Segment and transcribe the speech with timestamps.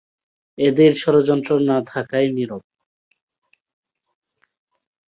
[0.57, 2.63] এদের স্বরযন্ত্র না থাকায় নীরব।